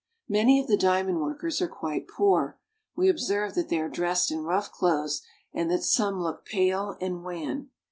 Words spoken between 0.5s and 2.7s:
of the diamond workers are quite poor.